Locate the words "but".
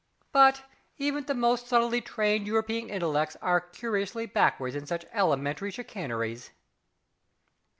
0.31-0.63